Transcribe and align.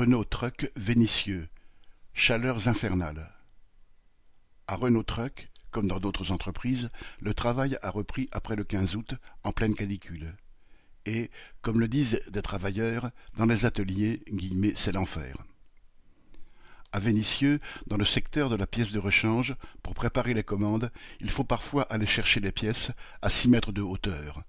Renault 0.00 0.24
Truck 0.24 0.72
Vénissieux, 0.76 1.46
chaleurs 2.14 2.68
infernales. 2.68 3.34
À 4.66 4.74
Renault 4.74 5.02
Truck, 5.02 5.44
comme 5.70 5.88
dans 5.88 6.00
d'autres 6.00 6.32
entreprises, 6.32 6.88
le 7.20 7.34
travail 7.34 7.76
a 7.82 7.90
repris 7.90 8.26
après 8.32 8.56
le 8.56 8.64
15 8.64 8.96
août, 8.96 9.16
en 9.44 9.52
pleine 9.52 9.74
canicule. 9.74 10.34
Et, 11.04 11.30
comme 11.60 11.80
le 11.80 11.86
disent 11.86 12.22
des 12.30 12.40
travailleurs, 12.40 13.10
dans 13.36 13.44
les 13.44 13.66
ateliers, 13.66 14.22
c'est 14.74 14.92
l'enfer. 14.92 15.36
À 16.92 16.98
Vénissieux, 16.98 17.60
dans 17.86 17.98
le 17.98 18.06
secteur 18.06 18.48
de 18.48 18.56
la 18.56 18.66
pièce 18.66 18.92
de 18.92 18.98
rechange, 18.98 19.54
pour 19.82 19.92
préparer 19.92 20.32
les 20.32 20.44
commandes, 20.44 20.90
il 21.20 21.30
faut 21.30 21.44
parfois 21.44 21.82
aller 21.90 22.06
chercher 22.06 22.40
les 22.40 22.52
pièces 22.52 22.90
à 23.20 23.28
six 23.28 23.50
mètres 23.50 23.70
de 23.72 23.82
hauteur 23.82 24.44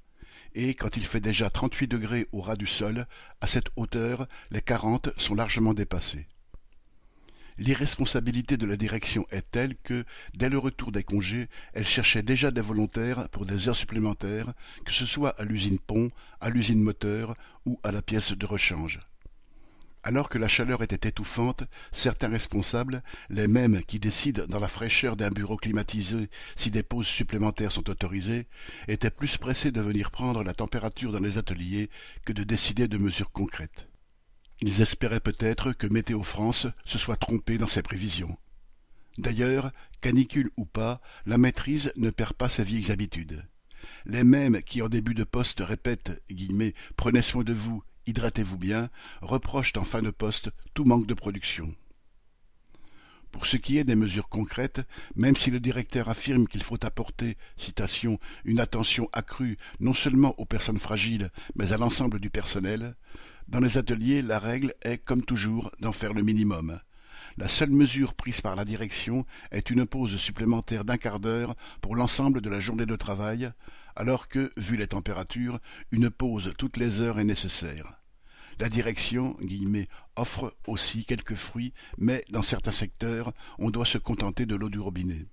et 0.53 0.73
quand 0.73 0.97
il 0.97 1.03
fait 1.03 1.19
déjà 1.19 1.49
trente-huit 1.49 1.87
degrés 1.87 2.27
au 2.31 2.41
ras 2.41 2.55
du 2.55 2.67
sol, 2.67 3.07
à 3.39 3.47
cette 3.47 3.69
hauteur, 3.75 4.27
les 4.51 4.61
quarante 4.61 5.09
sont 5.17 5.35
largement 5.35 5.73
dépassés. 5.73 6.27
L'irresponsabilité 7.57 8.57
de 8.57 8.65
la 8.65 8.77
direction 8.77 9.25
est 9.29 9.49
telle 9.51 9.75
que, 9.75 10.05
dès 10.33 10.49
le 10.49 10.57
retour 10.57 10.91
des 10.91 11.03
congés, 11.03 11.47
elle 11.73 11.85
cherchait 11.85 12.23
déjà 12.23 12.49
des 12.49 12.61
volontaires 12.61 13.29
pour 13.29 13.45
des 13.45 13.69
heures 13.69 13.75
supplémentaires, 13.75 14.53
que 14.85 14.91
ce 14.91 15.05
soit 15.05 15.39
à 15.39 15.43
l'usine 15.43 15.79
pont, 15.79 16.09
à 16.39 16.49
l'usine 16.49 16.81
moteur 16.81 17.35
ou 17.65 17.79
à 17.83 17.91
la 17.91 18.01
pièce 18.01 18.31
de 18.31 18.45
rechange. 18.45 18.99
Alors 20.03 20.29
que 20.29 20.39
la 20.39 20.47
chaleur 20.47 20.81
était 20.81 21.09
étouffante, 21.09 21.63
certains 21.91 22.29
responsables, 22.29 23.03
les 23.29 23.47
mêmes 23.47 23.83
qui 23.83 23.99
décident 23.99 24.47
dans 24.47 24.59
la 24.59 24.67
fraîcheur 24.67 25.15
d'un 25.15 25.29
bureau 25.29 25.57
climatisé 25.57 26.29
si 26.55 26.71
des 26.71 26.81
pauses 26.81 27.07
supplémentaires 27.07 27.71
sont 27.71 27.87
autorisées, 27.87 28.47
étaient 28.87 29.11
plus 29.11 29.37
pressés 29.37 29.71
de 29.71 29.79
venir 29.79 30.09
prendre 30.09 30.43
la 30.43 30.55
température 30.55 31.11
dans 31.11 31.19
les 31.19 31.37
ateliers 31.37 31.91
que 32.25 32.33
de 32.33 32.43
décider 32.43 32.87
de 32.87 32.97
mesures 32.97 33.31
concrètes. 33.31 33.87
Ils 34.61 34.81
espéraient 34.81 35.19
peut-être 35.19 35.71
que 35.71 35.87
Météo 35.87 36.23
France 36.23 36.67
se 36.85 36.97
soit 36.97 37.15
trompé 37.15 37.59
dans 37.59 37.67
ses 37.67 37.83
prévisions. 37.83 38.37
D'ailleurs, 39.19 39.71
canicule 40.01 40.49
ou 40.57 40.65
pas, 40.65 41.01
la 41.27 41.37
maîtrise 41.37 41.91
ne 41.95 42.09
perd 42.09 42.33
pas 42.33 42.49
ses 42.49 42.63
vieilles 42.63 42.91
habitudes. 42.91 43.45
Les 44.05 44.23
mêmes 44.23 44.61
qui 44.63 44.81
en 44.81 44.89
début 44.89 45.13
de 45.13 45.23
poste 45.23 45.59
répètent 45.59 46.21
Prenez 46.95 47.21
soin 47.21 47.43
de 47.43 47.53
vous 47.53 47.83
hydratez-vous 48.07 48.57
bien, 48.57 48.89
reprochent 49.21 49.73
en 49.77 49.83
fin 49.83 50.01
de 50.01 50.11
poste 50.11 50.49
tout 50.73 50.85
manque 50.85 51.07
de 51.07 51.13
production. 51.13 51.73
Pour 53.31 53.45
ce 53.45 53.55
qui 53.55 53.77
est 53.77 53.85
des 53.85 53.95
mesures 53.95 54.27
concrètes, 54.27 54.81
même 55.15 55.37
si 55.37 55.51
le 55.51 55.61
directeur 55.61 56.09
affirme 56.09 56.47
qu'il 56.47 56.63
faut 56.63 56.83
apporter, 56.85 57.37
citation, 57.55 58.19
une 58.43 58.59
attention 58.59 59.09
accrue 59.13 59.57
non 59.79 59.93
seulement 59.93 60.37
aux 60.37 60.45
personnes 60.45 60.79
fragiles, 60.79 61.31
mais 61.55 61.71
à 61.71 61.77
l'ensemble 61.77 62.19
du 62.19 62.29
personnel, 62.29 62.95
dans 63.47 63.59
les 63.59 63.77
ateliers, 63.77 64.21
la 64.21 64.39
règle 64.39 64.73
est, 64.81 64.97
comme 64.97 65.23
toujours, 65.23 65.71
d'en 65.79 65.93
faire 65.93 66.13
le 66.13 66.23
minimum. 66.23 66.79
La 67.37 67.47
seule 67.47 67.71
mesure 67.71 68.13
prise 68.13 68.41
par 68.41 68.55
la 68.55 68.65
direction 68.65 69.25
est 69.51 69.69
une 69.69 69.85
pause 69.85 70.17
supplémentaire 70.17 70.83
d'un 70.83 70.97
quart 70.97 71.19
d'heure 71.19 71.55
pour 71.81 71.95
l'ensemble 71.95 72.41
de 72.41 72.49
la 72.49 72.59
journée 72.59 72.85
de 72.85 72.95
travail, 72.95 73.51
alors 73.95 74.27
que, 74.27 74.51
vu 74.57 74.75
les 74.77 74.87
températures, 74.87 75.59
une 75.91 76.09
pause 76.09 76.53
toutes 76.57 76.77
les 76.77 77.01
heures 77.01 77.19
est 77.19 77.23
nécessaire. 77.23 77.93
La 78.59 78.69
direction 78.69 79.37
offre 80.15 80.55
aussi 80.67 81.05
quelques 81.05 81.35
fruits, 81.35 81.73
mais 81.97 82.23
dans 82.29 82.43
certains 82.43 82.71
secteurs, 82.71 83.33
on 83.57 83.69
doit 83.69 83.85
se 83.85 83.97
contenter 83.97 84.45
de 84.45 84.55
l'eau 84.55 84.69
du 84.69 84.79
robinet. 84.79 85.25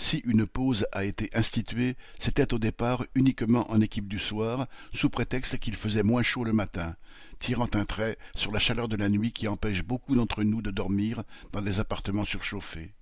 Si 0.00 0.22
une 0.24 0.46
pause 0.46 0.86
a 0.92 1.04
été 1.04 1.28
instituée, 1.34 1.94
c'était 2.18 2.54
au 2.54 2.58
départ 2.58 3.04
uniquement 3.14 3.70
en 3.70 3.82
équipe 3.82 4.08
du 4.08 4.18
soir, 4.18 4.66
sous 4.94 5.10
prétexte 5.10 5.58
qu'il 5.58 5.76
faisait 5.76 6.02
moins 6.02 6.22
chaud 6.22 6.42
le 6.42 6.54
matin, 6.54 6.96
tirant 7.38 7.68
un 7.74 7.84
trait 7.84 8.16
sur 8.34 8.50
la 8.50 8.58
chaleur 8.58 8.88
de 8.88 8.96
la 8.96 9.10
nuit 9.10 9.30
qui 9.30 9.46
empêche 9.46 9.84
beaucoup 9.84 10.14
d'entre 10.14 10.42
nous 10.42 10.62
de 10.62 10.70
dormir 10.70 11.22
dans 11.52 11.60
des 11.60 11.80
appartements 11.80 12.24
surchauffés. 12.24 12.94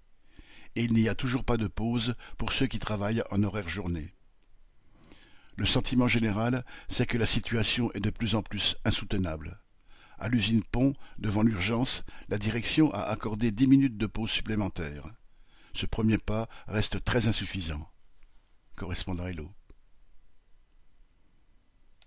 Et 0.75 0.83
il 0.83 0.93
n'y 0.93 1.09
a 1.09 1.15
toujours 1.15 1.45
pas 1.45 1.57
de 1.57 1.69
pause 1.69 2.17
pour 2.37 2.53
ceux 2.53 2.67
qui 2.67 2.81
travaillent 2.81 3.23
en 3.31 3.45
horaire 3.45 3.69
journée. 3.69 4.13
Le 5.57 5.67
sentiment 5.67 6.09
général, 6.09 6.65
c'est 6.89 7.07
que 7.07 7.17
la 7.17 7.27
situation 7.27 7.93
est 7.93 8.01
de 8.01 8.11
plus 8.11 8.35
en 8.35 8.43
plus 8.43 8.75
insoutenable. 8.85 9.61
À 10.19 10.29
l'usine 10.29 10.65
Pont, 10.65 10.95
devant 11.21 11.43
l'urgence, 11.43 12.03
la 12.29 12.39
direction 12.39 12.93
a 12.93 13.03
accordé 13.03 13.53
dix 13.53 13.69
minutes 13.69 13.99
de 13.99 14.07
pause 14.07 14.31
supplémentaire. 14.31 15.05
Ce 15.79 15.87
premier 15.87 16.19
pas 16.19 16.49
reste 16.67 17.05
très 17.05 17.29
insuffisant. 17.29 17.89
Correspondant 18.75 19.29
Hello. 19.29 19.49